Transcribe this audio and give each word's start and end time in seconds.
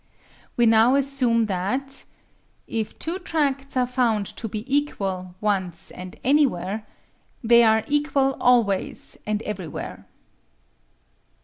We 0.57 0.65
now 0.65 0.95
assume 0.95 1.45
that: 1.45 2.05
If 2.65 2.97
two 2.97 3.19
tracts 3.19 3.77
are 3.77 3.85
found 3.85 4.25
to 4.37 4.47
be 4.47 4.63
equal 4.65 5.35
once 5.39 5.91
and 5.91 6.15
anywhere, 6.23 6.87
they 7.43 7.61
are 7.63 7.83
equal 7.85 8.35
always 8.41 9.15
and 9.27 9.43
everywhere. 9.43 10.07